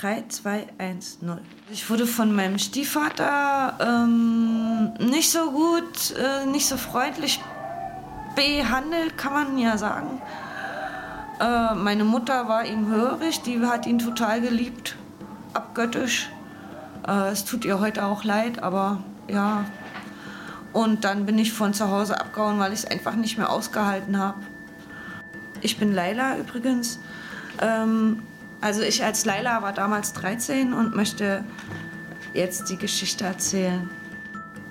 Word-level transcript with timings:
3210. 0.00 1.40
Ich 1.70 1.88
wurde 1.88 2.06
von 2.06 2.34
meinem 2.34 2.58
Stiefvater 2.58 3.74
ähm, 3.80 4.92
nicht 4.98 5.30
so 5.30 5.50
gut, 5.50 6.14
äh, 6.16 6.46
nicht 6.46 6.66
so 6.66 6.76
freundlich 6.76 7.40
behandelt, 8.34 9.16
kann 9.16 9.32
man 9.32 9.58
ja 9.58 9.78
sagen. 9.78 10.20
Äh, 11.40 11.74
meine 11.74 12.04
Mutter 12.04 12.48
war 12.48 12.64
ihm 12.64 12.88
hörig, 12.88 13.42
die 13.42 13.60
hat 13.64 13.86
ihn 13.86 13.98
total 13.98 14.40
geliebt, 14.40 14.96
abgöttisch. 15.54 16.30
Äh, 17.06 17.30
es 17.30 17.44
tut 17.44 17.64
ihr 17.64 17.80
heute 17.80 18.04
auch 18.04 18.24
leid, 18.24 18.62
aber 18.62 19.00
ja. 19.28 19.64
Und 20.72 21.04
dann 21.04 21.24
bin 21.24 21.38
ich 21.38 21.52
von 21.52 21.72
zu 21.72 21.90
Hause 21.90 22.20
abgehauen, 22.20 22.58
weil 22.58 22.72
ich 22.72 22.80
es 22.80 22.84
einfach 22.84 23.14
nicht 23.14 23.38
mehr 23.38 23.50
ausgehalten 23.50 24.18
habe. 24.18 24.38
Ich 25.62 25.78
bin 25.78 25.94
Laila 25.94 26.36
übrigens. 26.36 26.98
Ähm, 27.62 28.22
also 28.60 28.82
ich 28.82 29.04
als 29.04 29.24
Laila 29.24 29.62
war 29.62 29.72
damals 29.72 30.12
13 30.14 30.72
und 30.72 30.94
möchte 30.94 31.44
jetzt 32.34 32.68
die 32.68 32.76
Geschichte 32.76 33.24
erzählen. 33.24 33.88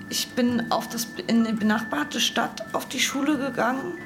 Ich 0.08 0.30
bin 0.30 0.70
auf 0.70 0.88
das, 0.88 1.08
in 1.26 1.46
eine 1.46 1.56
benachbarte 1.56 2.20
Stadt 2.20 2.64
auf 2.72 2.86
die 2.86 3.00
Schule 3.00 3.38
gegangen 3.38 3.98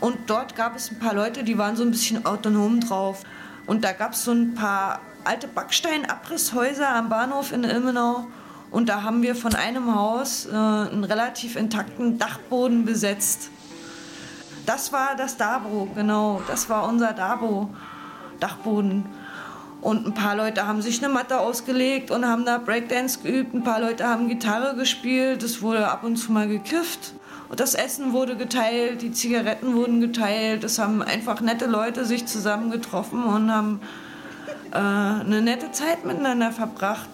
und 0.00 0.30
dort 0.30 0.56
gab 0.56 0.76
es 0.76 0.90
ein 0.90 0.98
paar 0.98 1.14
Leute, 1.14 1.44
die 1.44 1.58
waren 1.58 1.76
so 1.76 1.82
ein 1.82 1.90
bisschen 1.90 2.24
autonom 2.24 2.80
drauf. 2.80 3.22
Und 3.66 3.84
da 3.84 3.92
gab 3.92 4.14
es 4.14 4.24
so 4.24 4.32
ein 4.32 4.54
paar 4.54 5.00
alte 5.24 5.46
Backstein-Abrisshäuser 5.46 6.88
am 6.88 7.08
Bahnhof 7.10 7.52
in 7.52 7.64
Ilmenau. 7.64 8.26
Und 8.70 8.88
da 8.88 9.02
haben 9.02 9.22
wir 9.22 9.34
von 9.34 9.54
einem 9.54 9.94
Haus 9.94 10.46
äh, 10.46 10.50
einen 10.50 11.04
relativ 11.04 11.56
intakten 11.56 12.18
Dachboden 12.18 12.84
besetzt. 12.84 13.50
Das 14.64 14.92
war 14.92 15.16
das 15.16 15.36
Dabo, 15.36 15.88
genau. 15.94 16.40
Das 16.46 16.68
war 16.68 16.88
unser 16.88 17.12
Dabo, 17.12 17.68
Dachboden. 18.40 19.04
Und 19.80 20.06
ein 20.06 20.14
paar 20.14 20.36
Leute 20.36 20.66
haben 20.66 20.82
sich 20.82 21.02
eine 21.02 21.12
Matte 21.12 21.40
ausgelegt 21.40 22.10
und 22.10 22.26
haben 22.26 22.44
da 22.44 22.58
Breakdance 22.58 23.20
geübt. 23.22 23.54
Ein 23.54 23.64
paar 23.64 23.80
Leute 23.80 24.06
haben 24.06 24.28
Gitarre 24.28 24.76
gespielt. 24.76 25.42
Es 25.42 25.62
wurde 25.62 25.88
ab 25.88 26.04
und 26.04 26.16
zu 26.16 26.32
mal 26.32 26.48
gekifft. 26.48 27.14
Und 27.48 27.60
das 27.60 27.74
Essen 27.74 28.12
wurde 28.12 28.36
geteilt, 28.36 29.02
die 29.02 29.10
Zigaretten 29.10 29.74
wurden 29.74 30.00
geteilt. 30.00 30.62
Es 30.64 30.78
haben 30.78 31.02
einfach 31.02 31.40
nette 31.40 31.66
Leute 31.66 32.04
sich 32.04 32.26
zusammengetroffen 32.26 33.24
und 33.24 33.50
haben 33.50 33.80
äh, 34.70 34.76
eine 34.76 35.42
nette 35.42 35.72
Zeit 35.72 36.04
miteinander 36.04 36.52
verbracht. 36.52 37.08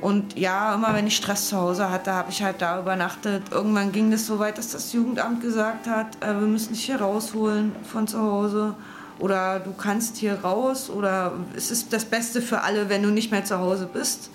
Und 0.00 0.36
ja, 0.36 0.74
immer 0.74 0.94
wenn 0.94 1.06
ich 1.06 1.16
Stress 1.16 1.48
zu 1.48 1.56
Hause 1.56 1.90
hatte, 1.90 2.12
habe 2.12 2.30
ich 2.32 2.42
halt 2.42 2.60
da 2.60 2.80
übernachtet. 2.80 3.52
Irgendwann 3.52 3.92
ging 3.92 4.12
es 4.12 4.26
so 4.26 4.40
weit, 4.40 4.58
dass 4.58 4.72
das 4.72 4.92
Jugendamt 4.92 5.40
gesagt 5.40 5.86
hat, 5.86 6.16
äh, 6.20 6.28
wir 6.40 6.48
müssen 6.48 6.72
dich 6.72 6.86
hier 6.86 7.00
rausholen 7.00 7.70
von 7.84 8.08
zu 8.08 8.20
Hause. 8.20 8.74
Oder 9.22 9.60
du 9.60 9.72
kannst 9.72 10.16
hier 10.16 10.40
raus. 10.40 10.90
Oder 10.90 11.32
es 11.56 11.70
ist 11.70 11.92
das 11.92 12.04
Beste 12.04 12.42
für 12.42 12.62
alle, 12.62 12.88
wenn 12.88 13.04
du 13.04 13.10
nicht 13.10 13.30
mehr 13.30 13.44
zu 13.44 13.58
Hause 13.58 13.88
bist. 13.90 14.30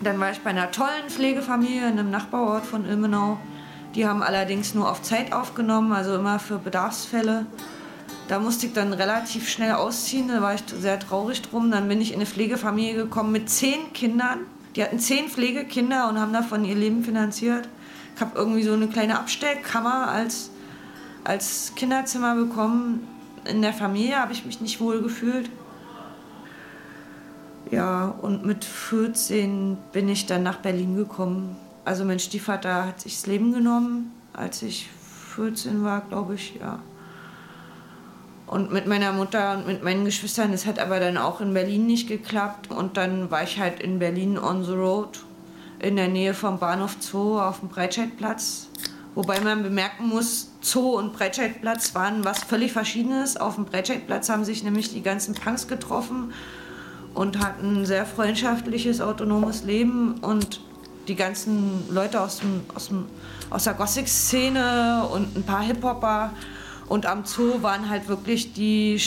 Dann 0.00 0.18
war 0.18 0.32
ich 0.32 0.40
bei 0.40 0.50
einer 0.50 0.72
tollen 0.72 1.08
Pflegefamilie 1.08 1.88
in 1.88 1.98
einem 2.00 2.10
Nachbarort 2.10 2.66
von 2.66 2.84
Ilmenau. 2.84 3.38
Die 3.94 4.04
haben 4.04 4.22
allerdings 4.22 4.74
nur 4.74 4.90
auf 4.90 5.02
Zeit 5.02 5.32
aufgenommen, 5.32 5.92
also 5.92 6.16
immer 6.16 6.40
für 6.40 6.58
Bedarfsfälle. 6.58 7.46
Da 8.26 8.40
musste 8.40 8.66
ich 8.66 8.72
dann 8.72 8.92
relativ 8.92 9.48
schnell 9.48 9.72
ausziehen, 9.72 10.28
da 10.28 10.42
war 10.42 10.54
ich 10.54 10.64
sehr 10.66 10.98
traurig 10.98 11.42
drum. 11.42 11.70
Dann 11.70 11.88
bin 11.88 12.00
ich 12.00 12.10
in 12.10 12.16
eine 12.16 12.26
Pflegefamilie 12.26 12.94
gekommen 12.94 13.30
mit 13.30 13.48
zehn 13.48 13.92
Kindern. 13.92 14.40
Die 14.74 14.82
hatten 14.82 14.98
zehn 14.98 15.28
Pflegekinder 15.28 16.08
und 16.08 16.18
haben 16.18 16.32
davon 16.32 16.64
ihr 16.64 16.74
Leben 16.74 17.04
finanziert. 17.04 17.68
Ich 18.16 18.20
habe 18.20 18.32
irgendwie 18.36 18.62
so 18.62 18.72
eine 18.72 18.88
kleine 18.88 19.18
Abstellkammer 19.18 20.08
als, 20.08 20.50
als 21.24 21.72
Kinderzimmer 21.76 22.34
bekommen. 22.34 23.06
In 23.44 23.62
der 23.62 23.72
Familie 23.72 24.20
habe 24.20 24.32
ich 24.32 24.44
mich 24.44 24.60
nicht 24.60 24.80
wohl 24.80 25.02
gefühlt. 25.02 25.50
Ja, 27.70 28.14
und 28.20 28.44
mit 28.44 28.64
14 28.64 29.78
bin 29.92 30.08
ich 30.08 30.26
dann 30.26 30.42
nach 30.42 30.58
Berlin 30.58 30.96
gekommen. 30.96 31.56
Also 31.84 32.04
mein 32.04 32.18
Stiefvater 32.18 32.86
hat 32.86 33.00
sich 33.00 33.16
das 33.16 33.26
Leben 33.26 33.52
genommen, 33.52 34.12
als 34.32 34.62
ich 34.62 34.88
14 35.34 35.82
war, 35.82 36.02
glaube 36.02 36.34
ich, 36.34 36.56
ja. 36.60 36.80
Und 38.46 38.70
mit 38.70 38.86
meiner 38.86 39.12
Mutter 39.12 39.56
und 39.56 39.66
mit 39.66 39.82
meinen 39.82 40.04
Geschwistern, 40.04 40.52
das 40.52 40.66
hat 40.66 40.78
aber 40.78 41.00
dann 41.00 41.16
auch 41.16 41.40
in 41.40 41.54
Berlin 41.54 41.86
nicht 41.86 42.06
geklappt. 42.06 42.70
Und 42.70 42.98
dann 42.98 43.30
war 43.30 43.42
ich 43.42 43.58
halt 43.58 43.80
in 43.80 43.98
Berlin 43.98 44.38
on 44.38 44.62
the 44.62 44.72
road, 44.72 45.20
in 45.78 45.96
der 45.96 46.08
Nähe 46.08 46.34
vom 46.34 46.58
Bahnhof 46.58 46.96
Zoo 47.00 47.40
auf 47.40 47.60
dem 47.60 47.70
Breitscheidplatz. 47.70 48.68
Wobei 49.14 49.40
man 49.40 49.62
bemerken 49.62 50.08
muss, 50.08 50.50
Zoo 50.62 50.96
und 50.96 51.12
Breitscheidplatz 51.12 51.94
waren 51.94 52.24
was 52.24 52.44
völlig 52.44 52.72
Verschiedenes. 52.72 53.36
Auf 53.36 53.56
dem 53.56 53.66
Breitscheidplatz 53.66 54.30
haben 54.30 54.44
sich 54.44 54.64
nämlich 54.64 54.92
die 54.92 55.02
ganzen 55.02 55.34
Punks 55.34 55.68
getroffen 55.68 56.32
und 57.12 57.38
hatten 57.38 57.82
ein 57.82 57.86
sehr 57.86 58.06
freundschaftliches, 58.06 59.02
autonomes 59.02 59.64
Leben 59.64 60.14
und 60.20 60.60
die 61.08 61.14
ganzen 61.14 61.82
Leute 61.90 62.20
aus, 62.20 62.38
dem, 62.38 62.62
aus, 62.74 62.88
dem, 62.88 63.06
aus 63.50 63.64
der 63.64 63.74
Gothic-Szene 63.74 65.06
und 65.12 65.36
ein 65.36 65.42
paar 65.42 65.62
Hip-Hopper. 65.62 66.32
Und 66.88 67.06
am 67.06 67.24
Zoo 67.24 67.62
waren 67.62 67.90
halt 67.90 68.08
wirklich 68.08 68.54
die 68.54 68.98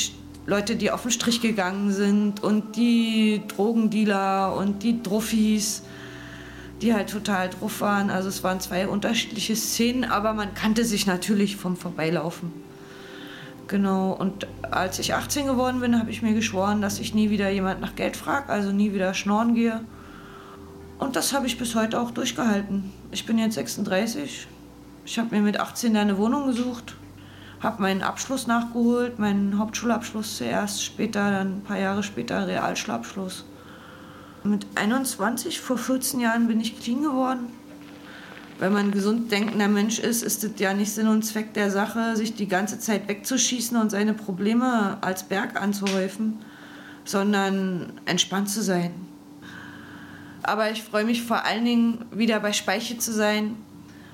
Leute, 0.45 0.75
die 0.75 0.91
auf 0.91 1.01
den 1.01 1.11
Strich 1.11 1.41
gegangen 1.41 1.91
sind 1.91 2.43
und 2.43 2.75
die 2.75 3.41
Drogendealer 3.47 4.55
und 4.55 4.83
die 4.83 5.01
Druffis, 5.01 5.81
die 6.81 6.93
halt 6.93 7.09
total 7.09 7.49
drauf 7.49 7.81
waren. 7.81 8.09
Also 8.09 8.29
es 8.29 8.43
waren 8.43 8.59
zwei 8.59 8.87
unterschiedliche 8.87 9.55
Szenen, 9.55 10.03
aber 10.03 10.33
man 10.33 10.53
kannte 10.53 10.85
sich 10.85 11.07
natürlich 11.07 11.55
vom 11.55 11.77
Vorbeilaufen. 11.77 12.51
Genau, 13.67 14.11
und 14.11 14.45
als 14.61 14.99
ich 14.99 15.15
18 15.15 15.47
geworden 15.47 15.79
bin, 15.79 15.97
habe 15.97 16.11
ich 16.11 16.21
mir 16.21 16.33
geschworen, 16.33 16.81
dass 16.81 16.99
ich 16.99 17.15
nie 17.15 17.31
wieder 17.31 17.49
jemand 17.49 17.81
nach 17.81 17.95
Geld 17.95 18.15
frage, 18.15 18.49
also 18.49 18.71
nie 18.71 18.93
wieder 18.93 19.13
schnorren 19.15 19.55
gehe. 19.55 19.81
Und 20.99 21.15
das 21.15 21.33
habe 21.33 21.47
ich 21.47 21.57
bis 21.57 21.73
heute 21.73 21.99
auch 21.99 22.11
durchgehalten. 22.11 22.91
Ich 23.11 23.25
bin 23.25 23.39
jetzt 23.39 23.55
36. 23.55 24.47
Ich 25.05 25.19
habe 25.19 25.35
mir 25.35 25.41
mit 25.41 25.59
18 25.59 25.97
eine 25.97 26.17
Wohnung 26.17 26.45
gesucht, 26.45 26.95
habe 27.59 27.81
meinen 27.81 28.03
Abschluss 28.03 28.45
nachgeholt, 28.45 29.17
meinen 29.17 29.57
Hauptschulabschluss 29.57 30.37
zuerst, 30.37 30.83
später, 30.83 31.31
dann 31.31 31.57
ein 31.57 31.63
paar 31.63 31.79
Jahre 31.79 32.03
später 32.03 32.47
Realschulabschluss. 32.47 33.45
Mit 34.45 34.65
21, 34.75 35.59
vor 35.59 35.77
14 35.77 36.19
Jahren, 36.19 36.47
bin 36.47 36.61
ich 36.61 36.79
clean 36.79 37.01
geworden 37.01 37.47
wenn 38.59 38.71
man 38.71 38.87
ein 38.87 38.91
gesund 38.91 39.31
denkender 39.31 39.67
Mensch 39.67 39.99
ist, 39.99 40.23
ist 40.23 40.43
es 40.43 40.59
ja 40.59 40.73
nicht 40.73 40.91
Sinn 40.91 41.07
und 41.07 41.23
Zweck 41.23 41.53
der 41.53 41.69
Sache, 41.71 42.15
sich 42.15 42.35
die 42.35 42.47
ganze 42.47 42.79
Zeit 42.79 43.07
wegzuschießen 43.07 43.77
und 43.77 43.91
seine 43.91 44.13
Probleme 44.13 44.97
als 45.01 45.23
Berg 45.23 45.61
anzuhäufen, 45.61 46.39
sondern 47.03 47.91
entspannt 48.05 48.49
zu 48.49 48.61
sein. 48.61 48.91
Aber 50.43 50.71
ich 50.71 50.83
freue 50.83 51.03
mich 51.03 51.23
vor 51.23 51.43
allen 51.45 51.65
Dingen, 51.65 52.05
wieder 52.11 52.39
bei 52.39 52.53
Speiche 52.53 52.97
zu 52.97 53.11
sein. 53.11 53.57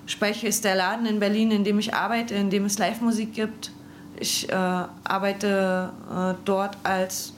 Speiche 0.08 0.48
ist 0.48 0.64
der 0.64 0.76
Laden 0.76 1.06
in 1.06 1.20
Berlin, 1.20 1.52
in 1.52 1.64
dem 1.64 1.78
ich 1.78 1.94
arbeite, 1.94 2.34
in 2.34 2.50
dem 2.50 2.66
es 2.66 2.80
Live-Musik 2.80 3.34
gibt. 3.34 3.72
Ich 4.20 4.50
äh, 4.50 4.54
arbeite 4.54 5.92
äh, 6.10 6.34
dort 6.46 6.78
als 6.84 7.34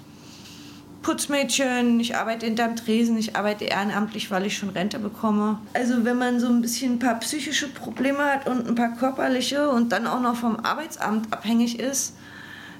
Putzmädchen, 1.03 1.99
ich 1.99 2.15
arbeite 2.15 2.45
hinterm 2.45 2.75
Tresen, 2.75 3.17
ich 3.17 3.35
arbeite 3.35 3.65
ehrenamtlich, 3.65 4.31
weil 4.31 4.45
ich 4.45 4.57
schon 4.57 4.69
Rente 4.69 4.97
bekomme. 4.97 5.59
Also 5.73 6.05
wenn 6.05 6.17
man 6.17 6.39
so 6.39 6.47
ein 6.47 6.61
bisschen 6.61 6.93
ein 6.93 6.99
paar 6.99 7.19
psychische 7.19 7.67
Probleme 7.67 8.23
hat 8.23 8.47
und 8.47 8.67
ein 8.67 8.75
paar 8.75 8.95
körperliche 8.95 9.69
und 9.69 9.91
dann 9.91 10.07
auch 10.07 10.21
noch 10.21 10.37
vom 10.37 10.55
Arbeitsamt 10.61 11.31
abhängig 11.31 11.79
ist, 11.79 12.15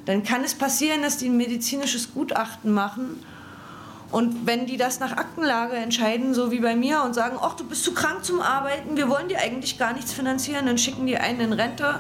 dann 0.06 0.24
kann 0.24 0.44
es 0.44 0.56
passieren, 0.56 1.02
dass 1.02 1.18
die 1.18 1.28
ein 1.28 1.38
medizinisches 1.38 2.14
Gutachten 2.14 2.72
machen. 2.72 3.20
Und 4.12 4.46
wenn 4.46 4.68
die 4.68 4.78
das 4.78 5.00
nach 5.00 5.18
Aktenlage 5.18 5.76
entscheiden, 5.76 6.34
so 6.34 6.52
wie 6.52 6.60
bei 6.60 6.76
mir, 6.76 7.04
und 7.04 7.14
sagen, 7.14 7.38
ach, 7.42 7.56
du 7.56 7.66
bist 7.66 7.84
zu 7.84 7.94
krank 7.94 8.24
zum 8.24 8.42
Arbeiten, 8.42 8.96
wir 8.96 9.10
wollen 9.10 9.28
dir 9.28 9.40
eigentlich 9.40 9.78
gar 9.78 9.94
nichts 9.94 10.14
finanzieren, 10.14 10.66
dann 10.66 10.78
schicken 10.78 11.08
die 11.08 11.18
einen 11.18 11.40
in 11.42 11.54
Rente 11.54 12.00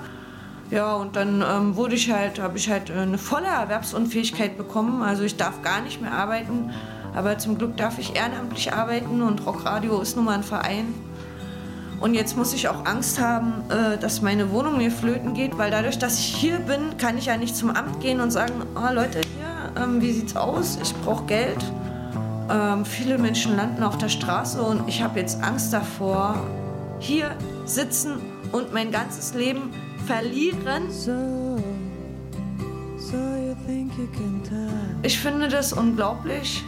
ja, 0.73 0.95
und 0.95 1.15
dann 1.15 1.43
ähm, 1.47 1.75
wurde 1.75 1.93
ich 1.93 2.11
halt, 2.11 2.39
habe 2.39 2.57
ich 2.57 2.67
halt 2.67 2.89
eine 2.89 3.19
volle 3.19 3.45
Erwerbsunfähigkeit 3.45 4.57
bekommen. 4.57 5.03
Also 5.03 5.23
ich 5.23 5.37
darf 5.37 5.61
gar 5.61 5.81
nicht 5.81 6.01
mehr 6.01 6.13
arbeiten. 6.13 6.71
Aber 7.13 7.37
zum 7.37 7.59
Glück 7.59 7.77
darf 7.77 7.99
ich 7.99 8.15
ehrenamtlich 8.15 8.73
arbeiten 8.73 9.21
und 9.21 9.45
Rockradio 9.45 10.01
ist 10.01 10.15
nun 10.15 10.25
mal 10.25 10.33
ein 10.33 10.43
Verein. 10.43 10.95
Und 11.99 12.15
jetzt 12.15 12.35
muss 12.35 12.55
ich 12.55 12.69
auch 12.69 12.85
Angst 12.85 13.21
haben, 13.21 13.61
äh, 13.69 13.99
dass 13.99 14.23
meine 14.23 14.49
Wohnung 14.49 14.79
mir 14.79 14.89
flöten 14.89 15.35
geht, 15.35 15.59
weil 15.59 15.69
dadurch, 15.69 15.99
dass 15.99 16.17
ich 16.17 16.35
hier 16.35 16.57
bin, 16.57 16.97
kann 16.97 17.19
ich 17.19 17.27
ja 17.27 17.37
nicht 17.37 17.55
zum 17.55 17.69
Amt 17.69 18.01
gehen 18.01 18.19
und 18.19 18.31
sagen, 18.31 18.53
oh 18.75 18.91
Leute, 18.91 19.21
hier, 19.21 19.83
ähm, 19.83 20.01
wie 20.01 20.11
sieht's 20.11 20.35
aus? 20.35 20.79
Ich 20.81 20.95
brauche 21.05 21.25
Geld. 21.25 21.63
Ähm, 22.49 22.83
viele 22.83 23.19
Menschen 23.19 23.55
landen 23.55 23.83
auf 23.83 23.99
der 23.99 24.09
Straße 24.09 24.59
und 24.59 24.89
ich 24.89 25.03
habe 25.03 25.19
jetzt 25.19 25.43
Angst 25.43 25.71
davor, 25.71 26.35
hier 26.97 27.29
sitzen 27.65 28.32
und 28.53 28.71
mein 28.71 28.91
ganzes 28.91 29.33
Leben 29.33 29.71
verlieren. 30.05 30.83
Ich 35.01 35.19
finde 35.19 35.49
das 35.49 35.73
unglaublich. 35.73 36.63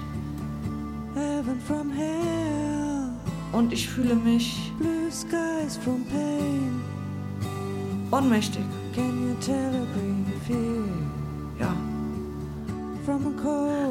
Und 3.54 3.72
ich 3.72 3.88
fühle 3.88 4.16
mich 4.16 4.74
ohnmächtig. 8.12 8.64
Ja. 11.60 11.74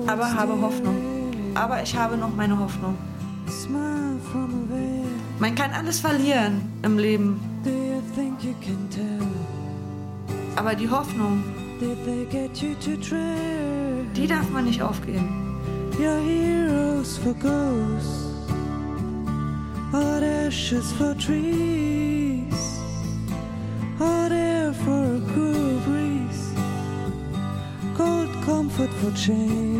Aber 0.06 0.35
habe 0.35 0.61
Hoffnung. 0.61 0.96
Aber 1.55 1.82
ich 1.82 1.96
habe 1.96 2.17
noch 2.17 2.35
meine 2.35 2.58
Hoffnung. 2.58 2.96
Man 5.38 5.55
kann 5.55 5.70
alles 5.73 6.00
verlieren 6.00 6.61
im 6.82 6.99
Leben. 6.99 7.54
Aber 10.56 10.75
die 10.75 10.89
Hoffnung, 10.89 11.43
die 14.17 14.27
darf 14.27 14.51
man 14.51 14.65
nicht 14.65 14.83
aufgeben. 14.83 15.45
Your 15.99 16.19
heroes 16.21 17.19
for 17.19 17.35
ghosts, 17.35 18.49
hot 19.93 20.23
ashes 20.23 20.93
for 20.93 21.15
trees, 21.15 22.81
hot 23.99 24.33
air 24.33 24.73
for 24.73 25.05
a 25.05 25.21
cool 25.35 25.79
breeze, 25.87 26.53
cold 27.97 28.29
comfort 28.45 28.91
for 29.01 29.12
change. 29.15 29.74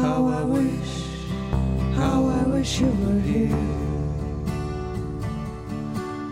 How 0.00 0.26
I 0.28 0.42
wish, 0.44 0.92
how 1.94 2.24
I 2.24 2.42
wish 2.48 2.80
you 2.80 2.86
were 2.86 3.20
here. 3.20 3.66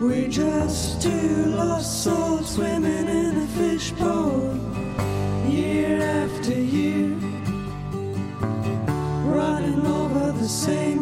We're 0.01 0.29
just 0.31 1.03
two 1.03 1.47
lost 1.55 2.03
souls 2.03 2.55
swimming 2.55 3.09
in 3.09 3.37
a 3.37 3.47
fishbowl, 3.59 4.57
year 5.47 6.01
after 6.01 6.59
year, 6.59 7.15
running 9.37 9.85
over 9.87 10.33
the 10.33 10.49
same 10.49 10.98